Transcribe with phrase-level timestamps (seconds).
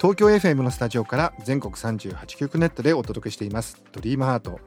[0.00, 3.82] 東京 FM のスタジオから全国38局ネットでお届けしています。
[3.90, 4.60] ドリームハート。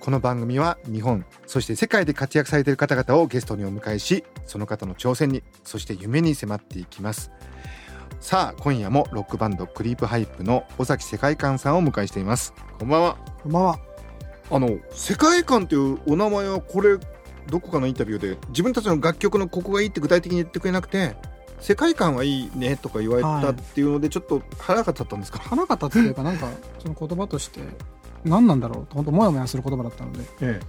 [0.00, 7.30] この番組は日本そして世界で活躍されている方々をゲストにお迎えしその方の挑戦にそして夢に迫っていきます。
[8.18, 12.52] さあ今夜もロックバンドクリープハイプの尾崎世界観さんをお迎えしています。
[12.80, 13.16] こんばんは。
[13.44, 13.78] こんばんは。
[14.50, 16.98] あの世界観というお名前はこれ
[17.46, 21.14] どこかのインタビューで自分たちの楽曲のここがいいって具体的に言ってくれなくて
[21.60, 26.48] 世界観はいいねとか言われたっていうのでちょっと腹が立ったんですか、花形っていうか、なんか、
[26.80, 27.60] その言葉として、
[28.24, 30.60] 何なんだろうと、本当もやもやする言葉だったので、え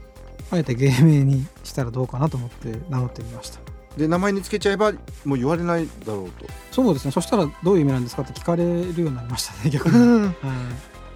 [0.52, 3.59] あえて芸名にしたらどうかなと思って名乗ってみました。
[3.98, 4.92] え、で名前につけちゃえば
[5.26, 6.46] もう言われないだろうと。
[6.72, 7.12] そうですね。
[7.12, 10.22] そしたらどういう意味なんですかって聞かれるようになりましたね、 逆に。
[10.24, 10.36] はい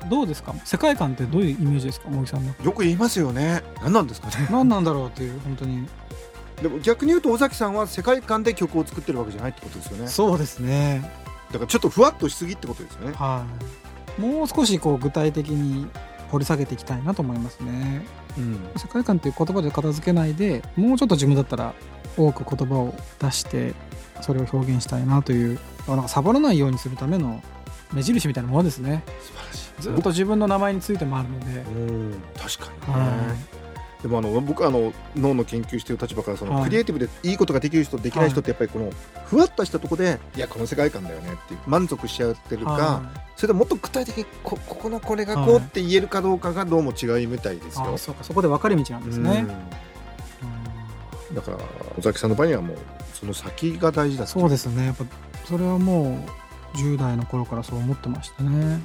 [0.10, 0.56] どうですか？
[0.64, 2.56] 世界観ってどういうイメージですか茂木さんの。
[2.64, 5.86] よく言いますよね何なんですかね何なんだろうっていう、本当に。
[6.62, 10.08] でも逆に言うと尾崎さんは世界観で曲を作ってるわけじゃないってことですよね。
[10.08, 11.10] そうですね。
[11.52, 13.14] だからちょっとふわっとしすぎってことですよね。
[13.16, 13.46] は
[14.18, 14.22] い。
[14.22, 15.88] もう少しこう具体的に
[16.30, 18.06] 掘り下げていきたいなと思いますね。
[18.38, 18.60] うん。
[18.78, 21.74] 世界観っていう言葉で片付けないでもうちょっと自分だったら
[22.18, 23.74] 多く言葉を出して
[24.22, 27.42] それを表現したいなというなんかサボらないようにするための
[27.94, 29.04] 目印みたいなものですね。
[29.22, 29.82] 素晴らしい。
[29.82, 32.22] ずっと自分の名前についてもあるので、うん。
[32.38, 33.36] 確かにね、は
[34.02, 36.64] でもあの僕あの脳の研究している立場からその、はい。
[36.66, 38.92] クリエイティブでいいことができる人できない人ってやっぱりこの
[39.26, 47.98] ふわっとしたところでいやこの世界観だよねっていう満足しちゃってるか、はそれとももっと具体的にこここのこれがこうはいって言えるかどうかがどうも違いみたいですよ。
[47.98, 49.46] そうかそこで分かれ道なんですね、
[51.30, 51.36] うん。
[51.36, 51.58] だから
[51.98, 52.78] 尾崎さんの場合にはもう
[53.14, 54.86] その先が大事だそうですね。
[54.86, 55.04] やっぱ
[55.46, 56.26] それはも
[56.74, 58.80] う10代の頃からそう思ってましたね。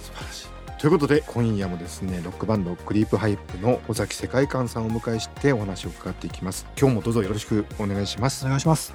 [0.00, 0.53] 素晴らしい
[0.84, 6.66] ということで今夜もですねロックバンドクリープハイプの尾崎世界観さんをお迎えしてお話を伺っていきます。
[6.78, 8.44] 今日もどうぞよろしくお願いします。
[8.44, 8.92] お願いします。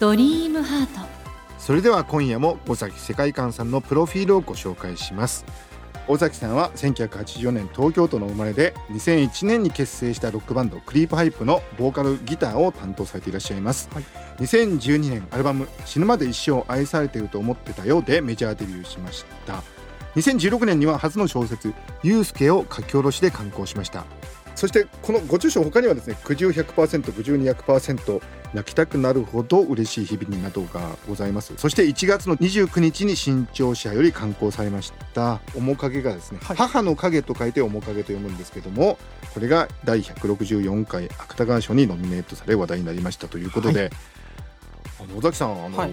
[0.00, 1.06] ドリームハート。
[1.58, 5.44] それでは今夜も尾崎世界観さんのプロフィールをご紹介します。
[6.08, 14.04] 尾崎さんは1984年東京都の生まれで2001年に結成したロックバンドクリープハイプのボーカルギターを担当されていらっしゃいます、はい。
[14.38, 19.75] 2012年アルバム「死ぬまで一生愛されていると思ってたよ」でメジャーデビューしました
[20.16, 21.72] 2016年には初の小説
[22.02, 24.04] 「ゆうすけ」を書き下ろしで刊行しました。
[24.54, 28.22] そしてこのご著書他にはですね苦渋 100%, 苦渋200%
[28.54, 31.52] 泣きたくなるほど嬉しい日々になどがございます。
[31.58, 36.56] そして1月の29日に新潮社より刊行されました面影がですね、はい。
[36.56, 38.96] 母の影と書いて面影と読むんですけども
[39.34, 43.90] これが第164回芥川賞にノミネートされ話題になりましたということで、
[44.98, 45.92] あの尾崎さんあの、はい。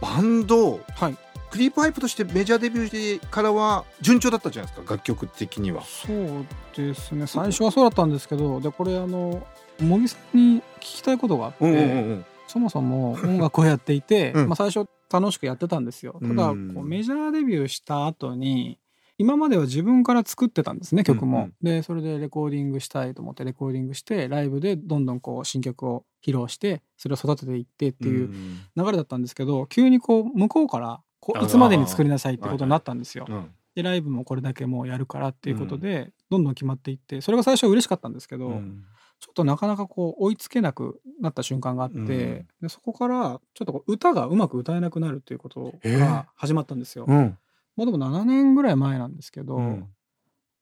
[0.00, 5.82] バンドはいクリープハイプとしてメジャーデビューしてからは順調だったじゃないですか楽曲的には。
[5.82, 9.46] そうですね最初はそうだったんですけどでこれあの
[9.80, 16.18] 茂木さんに聞きたいことがあって、うんうんうんそもそも音楽をやっていて、うんまあ最初楽しくやってたんですよ。
[16.22, 18.78] ただ、うんこうメジャーデビューした後に、
[19.18, 21.38] 今までは自分から作ってたんですね、曲も。
[21.38, 31.00] うんうんで、それでレコーディングしたいと思ってレコーディングして、ライブでどんどんこう新曲を披露して、それを育てていってっていううん流れだったんですけど、急にこう向こうから
[31.42, 33.26] いつまでに作りなさいってことになったんですよ。
[33.28, 33.50] うん。
[33.74, 38.84] で、ライブもこれだけもうやるからっていうことで、どんどん決まっていって、それが最初は嬉しかったんですけど、うん。
[39.20, 42.06] ちょっとなかなかこう追いつけなくなった瞬間があって、うん。
[42.06, 45.98] でそこからちょっとこう歌がうまく歌えなくなるっていうことえー。
[45.98, 47.04] が始まったんですよ。
[47.06, 47.38] うん。
[47.76, 49.88] もうでも7年ぐらい前なんですけど、うん。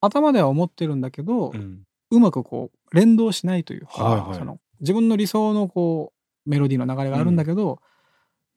[0.01, 4.39] 頭では思ってるんだけど、ううんまくこう連動しないというか、はいはい。
[4.39, 6.13] その自分の理想のこ
[6.47, 7.81] うメロディーの流れがあるんだけど、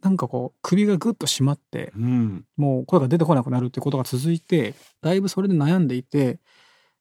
[0.01, 6.39] なんかこう首がグッと締まってうんもう声が出てこなくなるっていうことが続いてだいぶそれで悩んでいて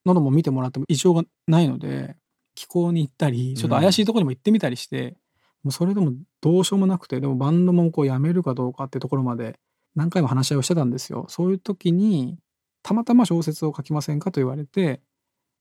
[0.05, 2.17] 喉も見てもらっても異常がないので
[2.55, 5.17] 気候に行ったりちょっと怪しいところにも行ってみたりして、
[5.63, 9.61] もうそれでもどうしようもなくてでもバンドもこうやめるかどうかってところまで
[9.95, 11.27] 何回も話し合いをしてたんですよ。
[11.29, 12.37] そういう時に
[12.83, 15.01] たまたま小説を書きませんかと言われて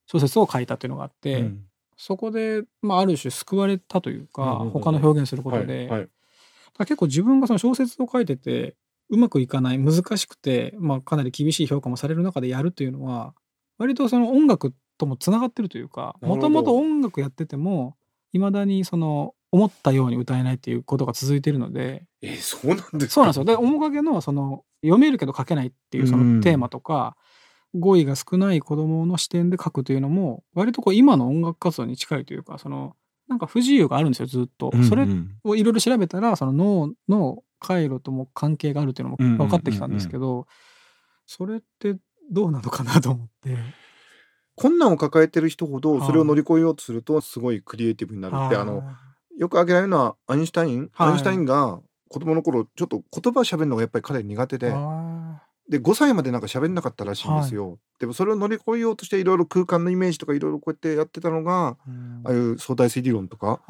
[0.07, 1.65] 小説を書いたというのがあって、うん。
[1.97, 6.09] そこで、まあ、ある種救われたというか、うんうんうん他の表現することで、はいはい
[6.79, 8.75] 結構自分がその小説を書いてて
[9.09, 13.33] うまくいかない難しくて、まあ、かなり厳しい評価もされる中でやるというのは
[13.77, 17.95] 割とその音楽ともつながってるというかもともと音楽やってても
[18.33, 23.09] いまだにその思ったように歌えないっていうことが続いてるのでえーそうなんですか？
[23.09, 23.45] そうなんですよ。
[23.45, 27.15] で面影のその読めるけど書けないっていうそのテーマとか、
[27.73, 32.95] 語彙が少ない子供の視点で書くというのも割とこう今の音楽活動に近いというかその
[33.27, 34.71] なんか不自由があるんですよずっと。
[34.73, 35.05] うんうんそれ
[35.43, 40.47] をいろいろ調べたらその脳の回路とも関係があるっていうのも分かってきたんですけど、
[41.25, 41.97] それって
[42.31, 43.57] どうなのかなと思って。
[44.55, 46.07] 困難を抱えてる人ほどはい。
[46.07, 48.83] それを乗り越えようとするとすごいクリエイティブになるってあの
[49.37, 51.09] よく挙げられるのはアインシュタイン、はい。
[51.09, 54.71] アインシュタインが子供の頃ちょっと言葉喋るのがやっぱり彼苦手で。
[54.71, 55.06] あ
[55.69, 62.21] で5歳までなんか喋んなかったらしいんですよ、でもそれを乗り越えようとしていろいろ空間のイメージとかいろいろこうやってやってたのがーうん。
[62.25, 63.61] ああいう相対性理論とか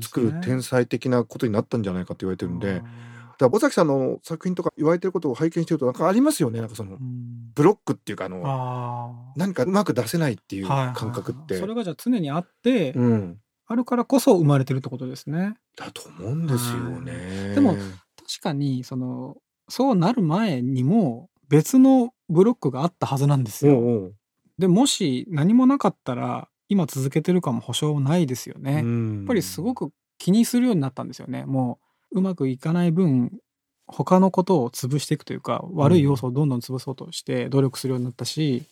[0.00, 0.32] 作ね。
[0.32, 2.76] る天才的なことになったんじゃないかと言われてるんで、あー。
[2.76, 2.86] だか
[3.40, 6.60] ら尾崎さんの作品とか言われてることを拝見してるとなんかありますよね。
[6.60, 7.52] なんかそのうん。
[7.54, 9.38] ブロックっていうかあのあー。
[9.38, 10.96] 何かうまく出せないっていうはいはいはい。
[10.96, 15.56] 感覚って、それがじゃあ常にあって、うん、あるからこそ生まれてるってことですね。
[15.76, 17.54] だと思うんですよね。
[17.54, 19.36] でも確かにその
[19.68, 23.76] そうなる前にも別のブロックがあったはずなんですよ。
[23.78, 24.14] おうおう
[24.58, 28.72] でもし何もなかったら今続けてるかも保証ないですよね。
[28.72, 31.44] やっうんぱりすごく気にするようになったんですよね。
[31.46, 31.78] も
[32.10, 33.38] ううまくいかない分
[33.86, 38.64] 他のことを潰していくというか悪い要素をどんどん潰そうとして努力するようになったし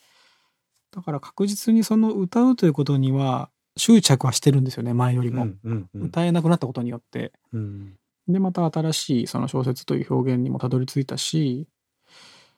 [0.91, 3.49] だから確実にその歌うということには
[3.79, 5.45] 執着はしてるんですよね前よりも。
[5.45, 7.33] うんうんうん歌えなくなったことによって。
[7.53, 7.97] うん
[8.29, 11.69] でまた新しいその小説という表現にもたどり着いたし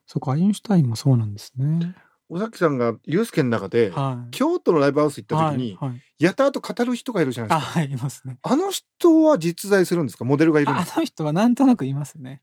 [0.07, 1.95] そこアインシュタインもそうなんですね。
[2.31, 4.31] 尾崎さんがユースケの中で、はい。
[4.33, 7.81] 京都のライブハウス行った時に、はいはい、やたらと語る人がいるじゃないあですか。
[7.81, 8.39] はいいますね。
[8.43, 10.25] あの人は実在するんですか？
[10.25, 12.43] モデルがいるんあですかあの人はなんとなくいますね。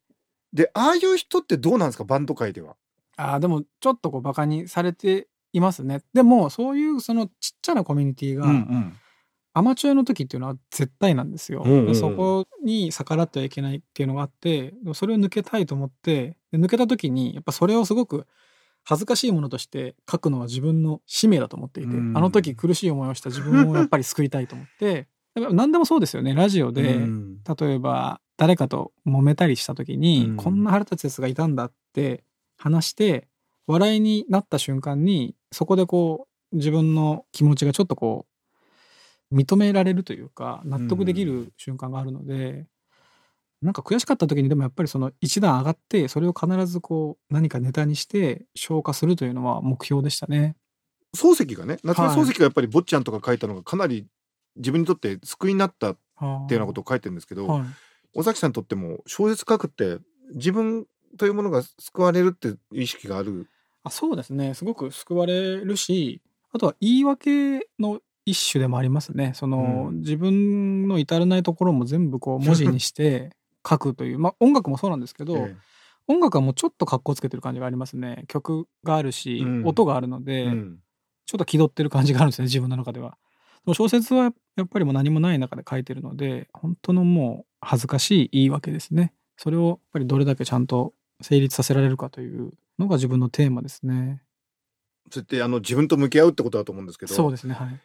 [0.53, 2.03] でああいう人ってどうなんですか？
[2.03, 2.75] バンド界では。
[3.17, 6.01] あでもちょっとこうバカにされていますね。
[6.13, 8.97] でもそういうそのちっちゃなコミュニティが、ん
[9.57, 11.63] アマチュアの時っていうのは絶対なんですよ。
[11.65, 18.27] うんうんそこに逆らってはいけないっていうのがあってそれを抜けたいと思ってで抜けた時にやっぱそれをすごく
[18.83, 22.17] 恥ずかしいものとして書くのは自分の使命だと思っていて、うん。
[22.17, 26.33] あの時苦しい思いをした自分をやっぱり救いたいと思ってやっぱ何でもそうですよね。
[26.33, 27.37] ラジオで、うん。
[27.43, 30.35] 例えば誰かと揉めたりした時に、うん。
[30.35, 32.25] こんな腹立つやつがいたんだって
[32.57, 33.29] 話して
[33.67, 38.34] 笑いになった瞬間にそこでこう自分の気持ちがちょっとこう
[39.35, 42.65] 認められるというか納得できる瞬間があるので、
[43.61, 50.55] なんか悔しかった時にでもやっぱりその一段上がってそれを必ずこう何かネタにして消化するというのは目標でしたね。
[51.15, 52.17] 漱石がね夏目はい。
[52.17, 54.05] 漱石がやっぱり坊ちゃんとか書いたのがかなり
[54.55, 57.63] 自分にとって救いになったっていうようなことを書いてるんですけど、はい、
[58.13, 59.97] 尾崎さんにとっても小説書くって
[60.33, 60.85] 自分
[61.17, 63.47] というものが救われるっていう意識がある？
[63.83, 64.53] あそうですね。
[64.53, 66.21] すごく救われるし
[66.51, 69.33] あとは言い訳の一種でもありますね。
[69.35, 69.99] その、うん。
[69.99, 73.35] 自分の至らないところも全部こう 文字にして
[73.67, 74.19] 書くという。
[74.19, 75.55] まあ音楽もそうなんですけど、え
[76.07, 78.25] 音楽はもうちょっと格好つけてる感じがありますね。
[78.27, 79.65] 曲があるし、うん。
[79.65, 80.79] 音があるのえで、うん。
[81.25, 83.17] ちょっと気取ってる感じがあるんですね自分の中では。
[83.65, 89.13] でも小説はやっぱりもう何もない中で書いてるので本当のもう恥ずかしい言い訳ですね。
[89.37, 94.21] それをやっぱりどれだけちゃんと成立させられるかというのが自分のテーマですね。
[95.11, 97.13] そうやってあの自分と向き合うってことだと思うんですけど。
[97.13, 97.81] そうですねはい。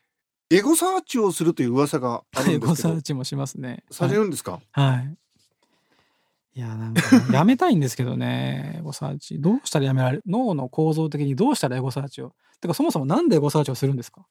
[0.52, 3.84] エゴサーチをするという噂があるエんですけどゴサーチもしますね。
[3.90, 4.86] されるんですか、はい。
[4.88, 5.16] はい。
[6.56, 9.40] いやなんかねやめたいんですけどねエゴサーチ。
[9.40, 10.22] どうしたらやめられる？
[10.26, 12.32] 脳の構造的にどうしたらエゴサーチを？
[12.60, 14.26] てかそもそもなんでエゴサーチをするんですか？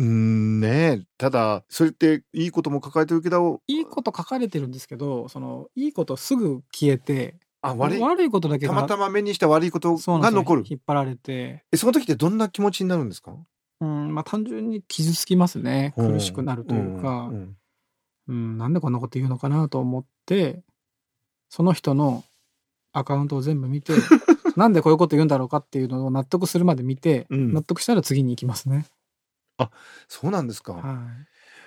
[0.00, 1.06] うーんねえ。
[1.16, 8.00] ただそれっていいことも抱えてるけどいいこと書かれてるんですけどそのいいことすぐ消えてあ悪い。
[8.00, 10.42] 悪いことだけがたまたま目にした悪いことそうなんですよ。
[10.42, 10.64] が残る。
[10.68, 13.34] 引っ張られて、えその時ってどんな気持ちになるんですか？
[13.80, 15.94] うんまあ、単純に傷つきますね。
[15.96, 17.30] 苦しくなるというか、
[18.28, 20.62] うん、なんでこんなこと言うのかなと思って
[21.48, 22.24] その人の
[22.92, 23.92] アカウントを全部見て
[24.56, 27.52] なんでこういうこと言うんだろうかっていうのを納得するまで見て、うん。
[27.52, 28.86] 納得したら次に行きますね。
[30.08, 31.08] そうなんですか、は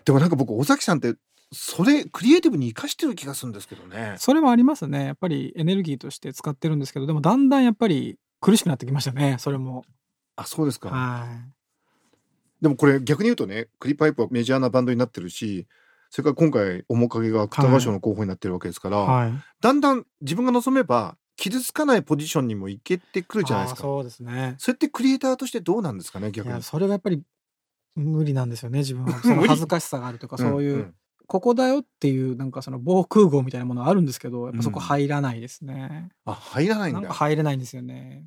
[0.06, 1.16] でもなんか僕尾崎さんって
[1.52, 4.14] それクリエイティブに生かしてる気がするんですけどね。
[4.16, 5.06] い、それはありますね。
[5.06, 9.36] やっぱりエネルギーとして使ってるんですけどでもだんだんやっぱり苦しくなってきましたね。
[9.40, 9.84] それも。
[10.38, 11.28] あそうですか、は
[12.62, 15.68] でもこれ逆に言うとねクリパイプはメジャーなバンドになってるし
[16.10, 24.56] それから今回面影が芥川賞の候補になってるわけですから、い、はい、だんだん自分が望めば傷つかないポジションにもいけてくるじゃないですかそうですね。
[24.58, 27.24] それってクリエイターとしてどうなんですかねい逆にやそれがやっぱり
[27.96, 29.20] 無理なんですよね自分は。
[29.24, 30.94] その恥ずかしさがあるとかそういう、んん
[31.28, 36.10] ここだよっていうなんかその防空壕みたいなものはあるんですけどやっぱそこ入らないですね。
[36.26, 38.26] あ入らないんなんかだ入れないんですよね。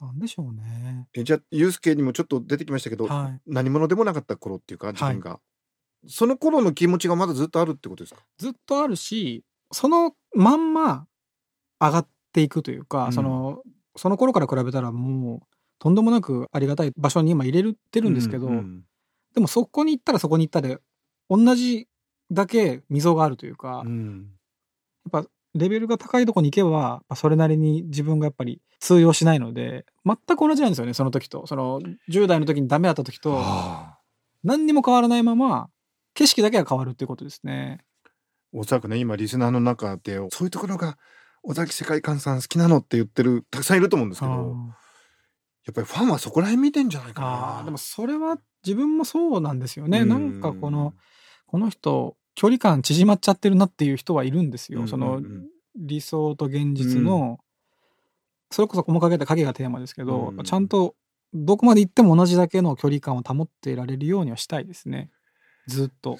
[0.00, 1.08] なんでしょうね。
[1.14, 3.40] えじゃあユースケにもちょっと出てきましたけど、はい。
[3.46, 5.40] 何者でもなかった頃っていうか自分が、
[6.06, 8.20] その頃の気持ちがまだずっとあるってことですか？
[8.38, 11.06] ずっとあるしそのまんま
[11.80, 13.12] 上がっていくというか、うん。
[13.12, 13.62] その
[13.96, 15.40] その頃から比べたらもう
[15.78, 18.82] とんでもなくありがたい場所に今入れてるんですけど、うんうん。
[19.34, 20.78] でもそこに行ったらそこに行ったで
[21.30, 21.88] 同じ
[22.30, 24.30] だけ溝があるというか、うん。
[25.12, 31.46] やっぱレベルが高いとこに行けばそれなりに自分がやっぱり通用しないので全く同じなんですよねその時と。
[31.46, 33.98] その10代の時にダメだった時とはあ。
[34.44, 35.68] 何にも変わらないまま
[36.14, 37.80] 景色だけが変わるっていうことですね。
[38.52, 40.96] おそらくね今リスナーの中でそういうところが
[41.42, 44.32] 尾崎世界観さん好きなのって言ってるたくさんいると思うんですけど
[45.66, 47.22] やっぱりファンはそこら辺見てんじゃないか
[47.58, 47.62] な。
[47.64, 50.00] でもそれは自分もそうなんですよね。
[50.00, 50.08] うん。
[50.08, 50.94] なんかこの
[51.46, 54.82] この人距離感縮まっちゃってるなっていう人はいるんですよ。
[54.82, 55.46] うんそのうんうん
[55.78, 57.38] 理想と現実の、
[58.50, 60.94] それこそ細かけた影がテーマですけど、うんちゃんと
[61.34, 65.10] どこまで行っても同じだけの距離感を保っていられるようにはしたいですね。
[65.66, 66.18] ずっと。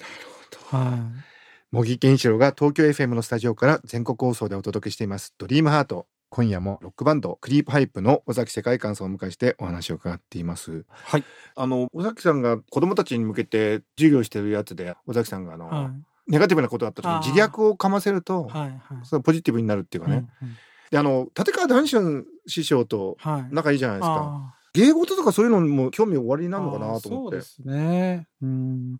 [0.69, 1.75] はい。
[1.75, 11.23] 茂木健一郎が東京 FM のスタジオから全国放送でお届けしています「ドリームハート今夜もロックバンドクリープハイプの尾崎世界観さんをお迎えしてお話を伺っていますはい。
[11.55, 16.31] あの尾崎さんが子供たちに向けて授業してるやつで尾崎さんがあの、はい。
[16.31, 18.61] ネガティブなことがあった時に自虐をかませると、はい。
[18.61, 18.79] はい。
[19.03, 20.55] そのポジティブになるっていうかね、うんうん
[20.89, 23.47] であの立川談春師匠とはい。
[23.51, 28.27] 仲いいじゃないですかあー芸事とかそういうのも興味おありになるのかなと思ってそうですね。
[28.41, 28.97] うん。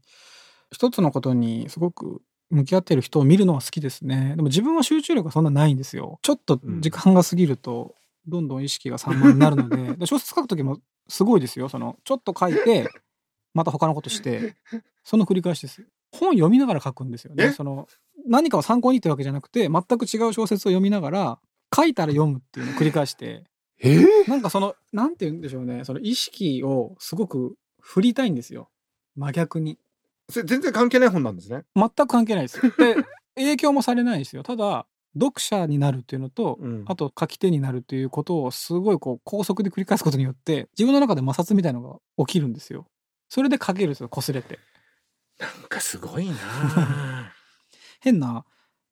[0.72, 4.34] 一つのことにすごく向き合ってる人を見るのは好きですね。
[4.36, 6.20] でも自分は集中力がそんなないんですよ。
[6.22, 7.96] ちょっと時間が過ぎると、
[8.28, 11.70] どんどん意識が散漫になるので、 で小説書くときもすごいですよ。
[11.70, 12.90] その、ちょっと書いて、
[13.54, 14.56] また他のことして、
[15.04, 15.86] その繰り返しです。
[16.12, 17.48] 本読みながら書くんですよえ？
[17.48, 17.54] ね。
[17.54, 17.88] その、
[18.28, 21.40] 何かを参考にってわけじゃなくて、全く違う小説を読みながら、
[21.76, 23.44] 書いたら読むっていうのを繰り返して、
[23.80, 24.00] え？
[24.00, 25.84] ーなんかその、なんて言うんでしょうね。
[25.86, 28.70] その意識をすごく振りたいんですよ。
[29.16, 29.78] 真逆に。
[30.30, 32.72] それ全然関係ない本なんですね全く関係ないですよ。
[32.78, 32.96] で、
[33.36, 34.44] 影響もされないですよ。
[34.44, 42.88] ただ、読者になるっていうのと、うんあと書き手になるっていうことをすごいこう高速で繰り返すことによって、自分の中で摩擦みたいなのが起きるんですよ。
[43.30, 44.60] それで書けるんですよ、擦れて。
[45.40, 46.34] なんかすごいな
[48.02, 48.46] 変な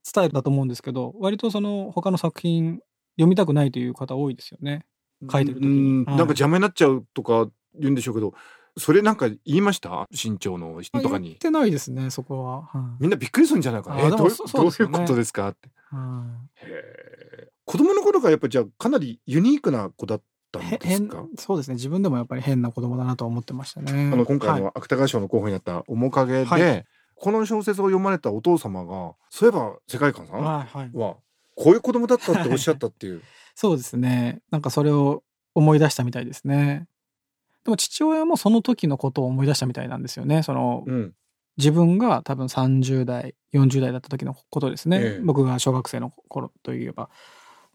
[0.04, 2.80] スタイルだと思うんですけど、割とその他の作品
[3.18, 4.86] 読みたくないという方多いですよね。
[5.32, 7.50] 書いてる時にうんはいなんか邪魔になっちゃうとか
[7.80, 8.34] 言うんでしょうけど
[8.77, 10.08] それなんか言いました？
[10.12, 11.27] 身長の人とかに。
[11.29, 12.62] 言ってないですね、そこは。
[12.63, 13.03] はい。
[13.03, 14.01] みんなびっくりするんじゃないかな。
[14.01, 15.48] えどうどういうことですか？
[15.50, 15.70] って。
[15.91, 16.25] は
[16.63, 16.70] い。
[16.70, 17.48] へー。
[17.65, 21.75] 子供の頃からやっぱじゃあかなりユニークな子だったんへです変かそうですね。
[21.75, 24.12] 自分でもやっぱり変な子供だなとは思ってましたね。
[24.13, 24.62] あの今回はい。
[24.62, 26.86] の芥川賞の候補になった「面影で」はい。
[27.15, 30.67] この小説を読まれたお父様がそういえば世界観さんははい。
[30.74, 31.17] はい、こ
[31.67, 33.22] ういう子供だったっておっしゃったっていう。
[33.55, 34.41] そうですね。
[34.51, 35.24] なんかそれを
[35.55, 36.88] 思い出したみたいですね。
[37.65, 40.43] でも父親もその時のことを思い出したみたいなんですよね。
[40.43, 41.13] そのうん
[41.57, 47.10] 自分が多分30代40代だった時のことですね、ええ僕が小学生の頃といえば。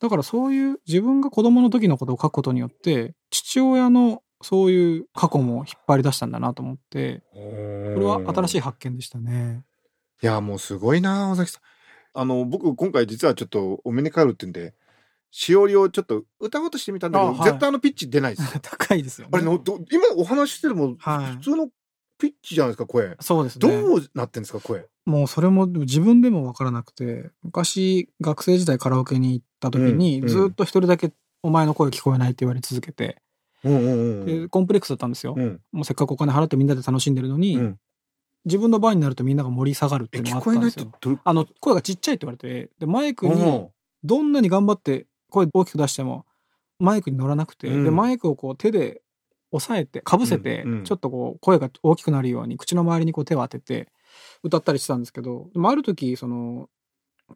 [0.01, 7.41] だからそういう自分が子供の時のことを書くことによって父親のそういう過去も引っ張り出したんだなと思ってこ
[7.95, 9.63] これは新しい発見でしたね。
[10.23, 11.63] いやもうすごいな尾崎さん
[12.13, 14.75] あの僕今回実はちょっとお目にかかるってんで
[15.31, 17.45] しおりをちょっと歌おうとしてみたんだけど、あはい。
[17.49, 18.61] 絶対あのピッチ出ないですよ。
[18.63, 19.31] 高いですよね。
[19.35, 21.37] あれのど今お話ししてるもはい。
[21.37, 21.69] 普通の
[22.19, 23.17] ピッチじゃないですか声。
[23.21, 23.69] そうですね。
[23.69, 24.87] どうなってんですか声。
[25.07, 30.29] もうそれも自分でも分からなくて昔学生時代カラオケに行った時に、うんうん。
[30.29, 33.23] ずっと一人だけ「お前の声聞こえない」って言われ続けて、
[33.65, 35.61] うんうんうんでコンプレックスだったんですよ、うん。
[35.73, 37.79] もうせっかくお金払ってみんなで楽しんでるのに、うん。
[38.45, 43.71] 自分の番になるとみんなが盛り下がるってえいうのがあ聞こえないったんですよあの声がちっちゃいって言われてでマイクにお
[44.03, 46.27] どんなに頑張って声大きく出しても
[46.79, 49.03] マイクに乗らなくて、うんでマイクをこう手で
[49.53, 53.89] 押さえてかぶせて、うんうんちょっとこう声が大きくなるように口の周りにこう手を当てて
[54.43, 56.69] 歌ったりしてたんですけどでもある時その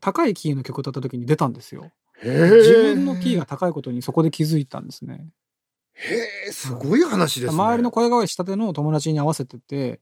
[0.00, 1.92] 高いキーの曲を歌った時に出たんですよ。
[2.22, 5.26] 自分のキーが高いことにそこで気づいたんですね。
[5.94, 10.00] へえすごい話ですね周りの声変わりしたての友達に合わせてて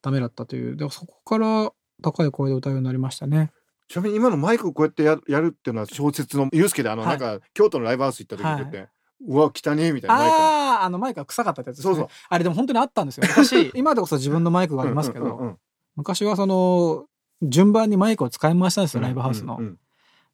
[0.00, 1.72] ダメだったというでそこから
[2.02, 3.50] 高い声で歌うようになりましたね。
[3.88, 7.18] ちなみに今のマイクこうやってややるっていうのは小説のユースケであの、はい。
[7.18, 8.86] なんか京都のライブハウス行った時にこうやって、は
[9.26, 10.38] うわ汚ねえみたいなマイクあ
[10.82, 11.94] ああのマイクが臭かったってやつですね。
[11.94, 12.08] そうそう。
[12.28, 13.26] あれでも本当にあったんですよ。
[13.26, 15.58] 昔 今でこそ自分のマイクがありますけど、うんうん
[15.96, 17.06] 昔はその
[17.42, 19.58] 順番にマイクを使い回したんですよ、ライブハウスの。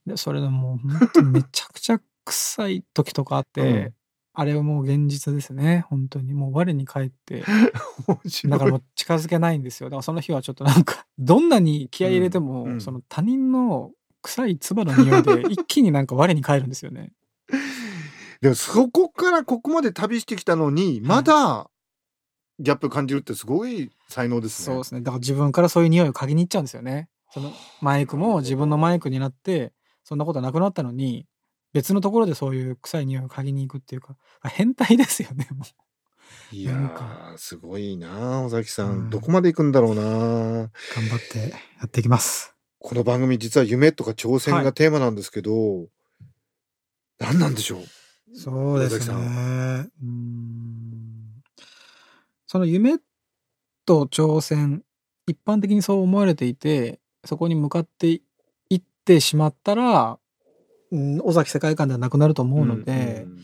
[0.04, 3.94] でそれでもう本当にめちゃくちゃ臭い時とかあって、うん
[4.36, 5.84] あれはもう現実ですね。
[5.88, 6.34] 本当に。
[6.34, 7.44] もう我に返って。
[8.46, 9.88] だからもう近づけないんですよ。
[9.88, 12.72] だからその日はちょっとなんかどんなに気合い入れても、うん。
[12.72, 17.12] うんその他人の臭い唾の匂いで 一気になんか我に返るんですよね。
[18.40, 21.70] でもそこからここまで旅してきたのにまだ
[22.58, 24.74] ギャップ感じるってすごい才能ですね。
[24.74, 25.00] そうですね。
[25.02, 27.08] だから自分からそういう匂いを嗅ぎに行っちゃうんですよね。
[27.30, 29.72] そのマイクも自分のマイクになって
[30.04, 31.26] そんなことなくなったのに
[31.74, 35.64] 別のところでそういう臭い匂いを嗅ぎに行くっていうか変態ですよねも
[36.52, 36.54] う。
[36.54, 39.10] いやーすごいな尾崎さん、うん。
[39.10, 40.02] どこまで行くんだろうな。
[40.02, 40.70] 頑
[41.10, 42.54] 張ってやっていきます。
[42.78, 44.72] この番組実は夢とか挑戦がはい。
[44.72, 45.88] テーマなんですけど、
[47.18, 47.84] 何なんでしょう？
[48.36, 49.14] そうですね。
[49.14, 51.42] うーん。
[52.46, 52.98] その夢
[53.84, 54.84] と挑戦、
[55.26, 58.20] 一般的にそう思われていて、そこに向かって
[58.70, 60.18] いってしまったら、うん
[61.22, 63.30] 尾崎世界観ではなくなると思うので、ん。
[63.30, 63.38] ん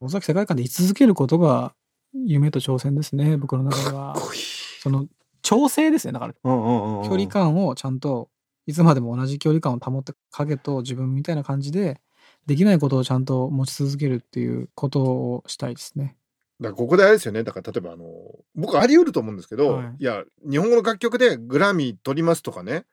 [0.00, 1.74] 尾崎世界観で居続けることが
[2.12, 4.14] 夢と挑戦ですね、僕の中では。
[4.16, 4.40] いい、
[4.80, 5.06] その
[5.42, 6.34] 調整ですね、だから。
[6.44, 8.30] うんうんうん距離感をちゃんと
[8.66, 12.00] いつまでも同じ距離感を保って影と自分みたいな感じで
[12.46, 16.16] できないことをちゃんと持ち続けるっていうことをしたいですね。
[16.60, 17.42] だからここであれですよね。
[17.42, 18.06] だから例えばあの
[18.54, 19.96] 僕あり得ると思うんですけど、はい。
[19.98, 22.84] い、や日本語の楽曲でグラミー取りますとかね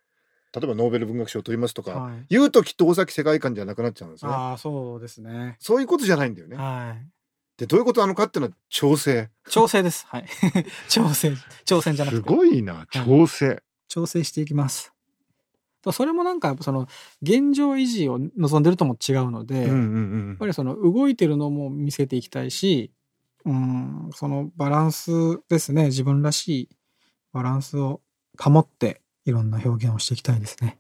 [0.53, 5.55] 例えばノーベル文学賞取りますとか、はい、言うときっと尾崎世界観じゃなくなっちゃうんですねああそうですね。
[5.59, 7.07] そういうことじゃないんだよね、はい。
[7.57, 10.05] でどういうことなのかっていうのは調整調整です。
[10.07, 10.25] はい。
[10.89, 11.33] 調整
[11.65, 14.93] 挑戦じゃなくすてごいな調整、調整していきます。
[15.81, 16.87] とそれもなんかその
[17.21, 22.91] 現状維持を望んでるとも違うので、うんうんうやっんぱりその動いてるのも見せていきたいし、
[23.45, 25.11] うん、そのバランス
[25.49, 25.85] ですね。
[25.85, 26.69] 自分らしい
[27.33, 28.01] バランスを
[28.39, 30.77] 保っていろんな表現をしていきたいですね。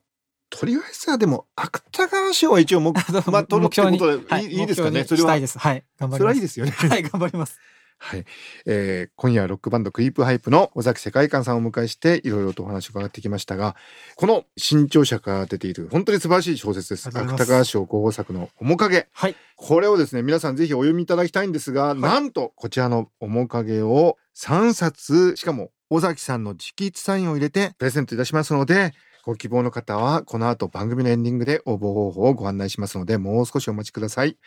[0.49, 2.91] とりあえずはでも芥川賞は一応目
[3.31, 5.05] まあ取るってことで、はいい、いいですかね？
[5.05, 5.57] それはしたいです。
[5.57, 5.83] はい。
[5.97, 6.17] 頑張ります。
[6.17, 7.57] それはいいですよね はい、頑張ります。
[8.03, 8.25] はい、
[8.65, 13.75] えー今夜はロックバンドクリープハイプの尾崎世界観さんをお迎えしていろいろとお話を伺ってきましたが
[14.15, 19.35] この新潮社から出ている本当に素晴らしい小説です芥川賞候補作の面影はい。
[19.55, 28.93] これをですね皆さんぜひお読みいただきたいんですが、なんとこちらの面影を3冊しかも尾崎さんの直筆サインを入れてプレゼントいたしますので
[29.23, 34.37] ご希望の方はこの後番組のエンディングで応募方法をご案内しますのでもう少しお待ちください。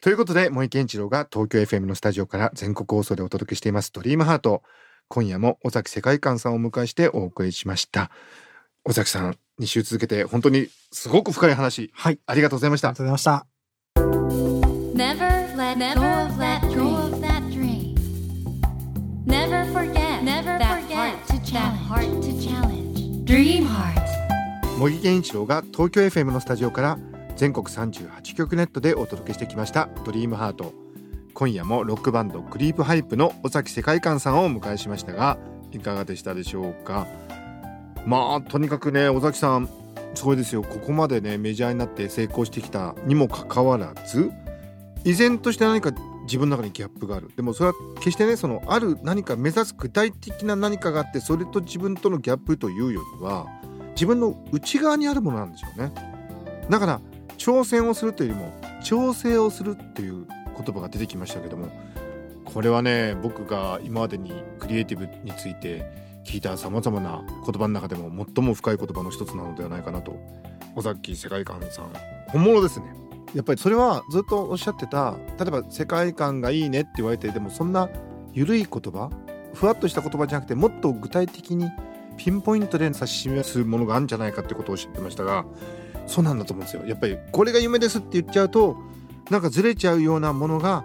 [0.00, 4.62] ということで森健一郎が東京 FM のスタジオから全国放送でお届けしています「ドリームハート
[5.08, 8.10] 今夜も尾崎世界観さんをお迎えしてお送りしました
[8.84, 12.18] 尾崎さん2週続けて本当にすごく深い話はい。
[12.26, 13.24] ありがとうございましたありがとうございまし
[17.22, 17.29] た。
[24.78, 26.98] 茂木健一郎が東京 FM のスタジオから
[27.34, 30.72] 全国38局ネットでお届けしてきました「ドリームハート
[31.34, 35.38] 今夜もロックバンドクリープハイプの尾崎世界観さんをお迎えしましたが
[35.72, 37.08] いかがでしたでしょうか？
[38.06, 39.68] まあとにかくね尾崎さん
[40.14, 40.62] すごいですよ。
[40.62, 44.30] ここまでねメジャーになって成功してきたにもかかわらず
[45.04, 45.90] 依然として何か
[46.30, 47.32] 自分の中にギャップがある。
[47.34, 53.48] でもそれは決してねそのある何か目指す具体的な何かがあってそれと自分とのギャップというよりは
[53.94, 55.92] 自分の内側にあるものなんでしょうね。
[56.70, 57.00] だから
[57.36, 61.68] 挑戦をするというよりも調整をするっていう言葉が出てきましたけども
[62.44, 65.84] これはね僕が今までにクリエイティブについて
[66.24, 70.16] 聞いたさまざまな言葉の中でも最も深い言葉の一つなのではないかなと
[70.76, 71.92] 尾崎世界観さん
[72.28, 72.99] 本物ですね。
[73.34, 77.88] やっぱりそれはずっとおっしゃってた例えば世界観がいいねって言われてでもそんな
[78.32, 79.10] 緩い言葉
[79.54, 81.68] ふわっとした言葉じゃなくてもっと具体的に
[82.16, 85.44] ピンポイントで指し示すものがあるんじゃないかってことをおっしゃってましたが
[86.06, 86.84] そうなんだと思うんですよ。
[86.86, 88.76] やっぱりこれが夢ですって言っちゃうと
[89.30, 90.84] なんかずれちゃうようなものが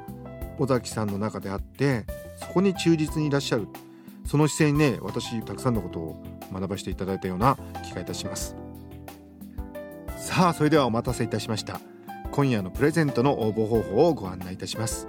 [0.60, 2.06] 尾崎さんの中であって
[2.38, 3.68] そこに忠実にいらっしゃる。
[4.26, 8.56] その姿勢にね私たくさんのことを学ばせていただいたような気がいたします。
[10.18, 11.80] さあそれではお待たせいたしました。
[12.36, 15.08] 今夜のプレゼントの応募方法をご案内いたします。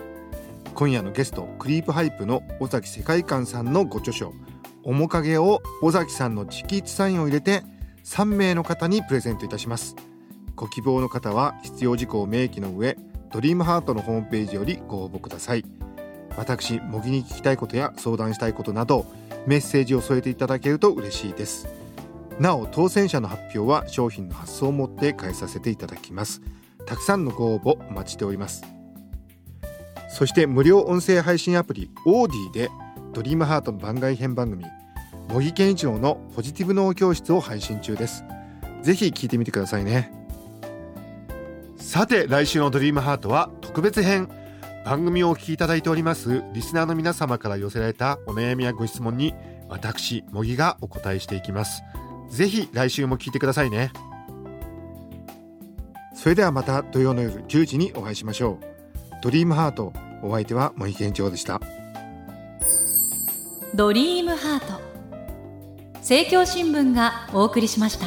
[0.76, 4.32] 今夜のゲストクリープハイプの尾崎世界観さんのご著書
[4.86, 7.64] 「面影」を尾崎さんの直筆サインを入れて
[8.04, 9.96] 3名の方にプレゼントいたします。
[10.54, 12.96] ご希望の方は必要事項を明記の上
[13.32, 15.64] ドリームハートのホームページよりご応募ください。
[16.36, 19.04] 私模擬に聞きたいことや相談したいことなど
[19.48, 21.66] メッセージを添えていただけると嬉しいです。
[22.38, 26.40] なお当選者の発表は商品の発送をもって返させていただきます。
[26.86, 28.64] たくさんのご応募お待ちしております。
[30.08, 32.70] そして無料音声配信アプリオーディで
[33.12, 34.64] ドリームハートの番外編番組
[35.28, 38.24] 茂木健一郎のポジティブ脳教室を配信中です。
[38.82, 40.12] ぜひ聞いてみてくださいね。
[41.76, 44.28] さて来週のドリームハートは特別編。
[44.84, 49.34] 番組をお聞きいただいておりますリスナーの皆様から寄せられたお悩みやご質問に
[49.68, 51.82] 私茂木がお答えしていきます。
[52.30, 53.90] ぜひ来週も聞いてくださいね。
[56.26, 58.64] それではまた土曜の夜10時にお会いしましょう。
[59.22, 59.92] ドリームハート
[60.24, 61.60] お相手は森健一郎でした。
[63.76, 64.80] ドリームハート。
[65.98, 68.06] 政教新聞がお送りしました。